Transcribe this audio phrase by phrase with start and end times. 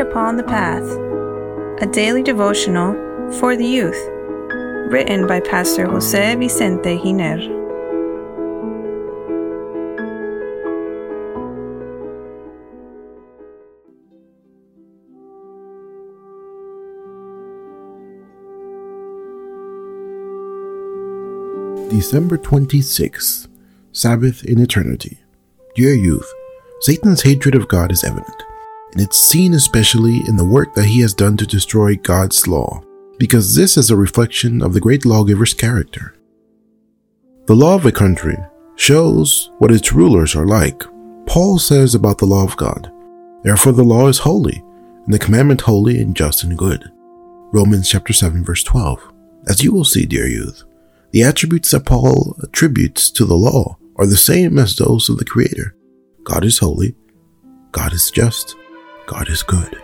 [0.00, 0.82] Upon the Path,
[1.82, 2.94] a daily devotional
[3.38, 4.00] for the youth,
[4.90, 7.36] written by Pastor Jose Vicente Giner.
[21.90, 23.48] December 26th,
[23.92, 25.18] Sabbath in Eternity.
[25.74, 26.32] Dear youth,
[26.80, 28.42] Satan's hatred of God is evident,
[28.92, 32.82] and it's seen especially in the work that he has done to destroy God's law,
[33.18, 36.14] because this is a reflection of the great lawgiver's character.
[37.46, 38.36] The law of a country
[38.76, 40.82] shows what its rulers are like.
[41.26, 42.92] Paul says about the law of God,
[43.42, 44.62] Therefore the law is holy,
[45.04, 46.90] and the commandment holy and just and good.
[47.52, 49.12] Romans chapter 7 verse 12.
[49.48, 50.64] As you will see, dear youth,
[51.12, 55.24] the attributes that Paul attributes to the law are the same as those of the
[55.24, 55.74] Creator.
[56.22, 56.94] God is holy,
[57.72, 58.56] God is just,
[59.10, 59.82] God is good.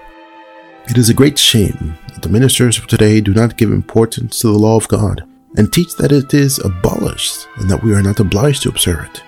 [0.89, 4.47] It is a great shame that the ministers of today do not give importance to
[4.47, 8.21] the law of God and teach that it is abolished and that we are not
[8.21, 9.25] obliged to observe it.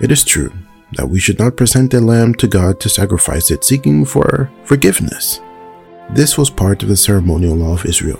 [0.00, 0.52] It is true
[0.94, 5.40] that we should not present a lamb to God to sacrifice it seeking for forgiveness.
[6.10, 8.18] This was part of the ceremonial law of Israel.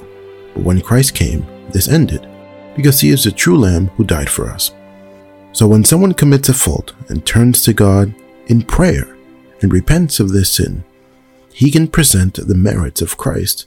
[0.54, 2.24] But when Christ came, this ended
[2.76, 4.70] because he is the true Lamb who died for us.
[5.50, 8.14] So when someone commits a fault and turns to God
[8.46, 9.16] in prayer
[9.60, 10.84] and repents of this sin,
[11.56, 13.64] he can present the merits of Christ,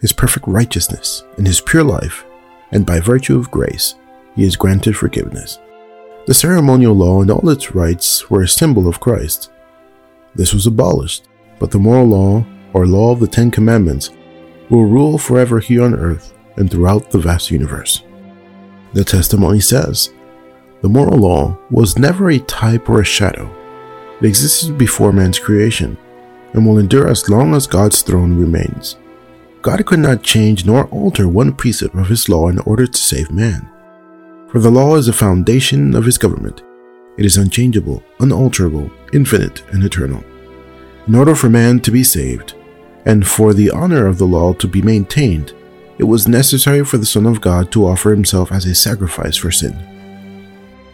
[0.00, 2.24] his perfect righteousness, and his pure life,
[2.72, 3.94] and by virtue of grace,
[4.34, 5.60] he is granted forgiveness.
[6.26, 9.52] The ceremonial law and all its rites were a symbol of Christ.
[10.34, 11.28] This was abolished,
[11.60, 14.10] but the moral law, or law of the Ten Commandments,
[14.68, 18.02] will rule forever here on earth and throughout the vast universe.
[18.94, 20.12] The testimony says
[20.82, 23.48] the moral law was never a type or a shadow.
[24.20, 25.96] It existed before man's creation
[26.58, 28.96] and will endure as long as God's throne remains.
[29.62, 33.30] God could not change nor alter one precept of his law in order to save
[33.30, 33.70] man.
[34.50, 36.62] For the law is the foundation of his government.
[37.16, 40.24] It is unchangeable, unalterable, infinite, and eternal.
[41.06, 42.54] In order for man to be saved,
[43.04, 45.52] and for the honor of the law to be maintained,
[45.98, 49.50] it was necessary for the Son of God to offer himself as a sacrifice for
[49.50, 49.76] sin.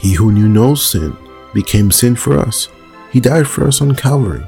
[0.00, 1.16] He who knew no sin
[1.54, 2.68] became sin for us.
[3.12, 4.44] He died for us on Calvary.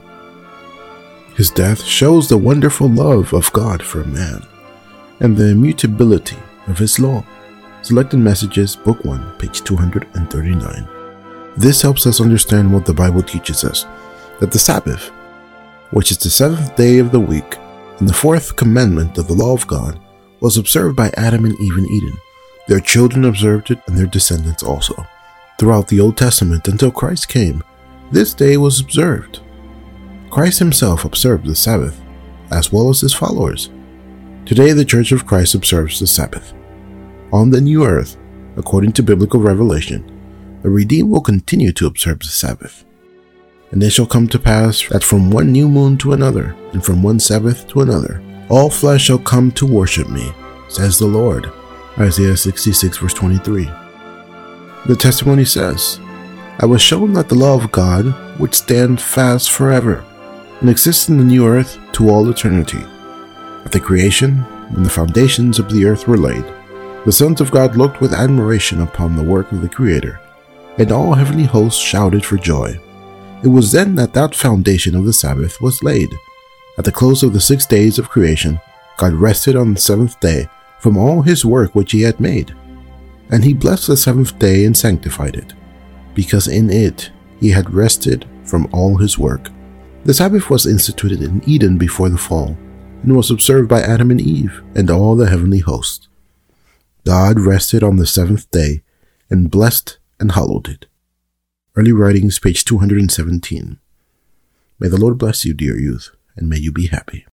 [1.36, 4.42] His death shows the wonderful love of God for man
[5.20, 7.22] and the immutability of his law.
[7.82, 10.88] Selected Messages, Book 1, page 239.
[11.58, 13.84] This helps us understand what the Bible teaches us
[14.40, 15.10] that the Sabbath,
[15.90, 17.58] which is the seventh day of the week
[17.98, 20.00] and the fourth commandment of the law of God,
[20.40, 22.16] was observed by Adam and Eve in Eden.
[22.66, 25.06] Their children observed it and their descendants also.
[25.58, 27.62] Throughout the Old Testament until Christ came,
[28.10, 29.40] this day was observed.
[30.36, 31.98] Christ himself observed the Sabbath,
[32.50, 33.70] as well as his followers.
[34.44, 36.52] Today, the Church of Christ observes the Sabbath.
[37.32, 38.18] On the new earth,
[38.58, 40.04] according to biblical revelation,
[40.60, 42.84] the redeemed will continue to observe the Sabbath.
[43.70, 47.02] And it shall come to pass that from one new moon to another, and from
[47.02, 50.34] one Sabbath to another, all flesh shall come to worship me,
[50.68, 51.50] says the Lord.
[51.98, 53.70] Isaiah 66, verse 23.
[54.84, 55.98] The testimony says,
[56.58, 60.04] I was shown that the law of God would stand fast forever
[60.60, 62.82] and exist in the new earth to all eternity.
[63.64, 64.38] At the creation,
[64.72, 66.44] when the foundations of the earth were laid,
[67.04, 70.20] the sons of God looked with admiration upon the work of the Creator,
[70.78, 72.78] and all heavenly hosts shouted for joy.
[73.44, 76.10] It was then that that foundation of the Sabbath was laid
[76.78, 78.60] at the close of the six days of creation,
[78.98, 82.54] God rested on the seventh day from all his work which he had made.
[83.30, 85.54] And he blessed the seventh day and sanctified it,
[86.14, 89.50] because in it he had rested from all his work.
[90.06, 92.56] The Sabbath was instituted in Eden before the fall,
[93.02, 96.06] and was observed by Adam and Eve and all the heavenly host.
[97.04, 98.82] God rested on the seventh day
[99.28, 100.86] and blessed and hallowed it.
[101.74, 103.80] Early Writings, page 217.
[104.78, 107.26] May the Lord bless you, dear youth and may you be happy.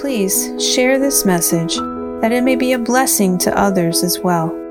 [0.00, 1.76] Please share this message
[2.20, 4.61] that it may be a blessing to others as well.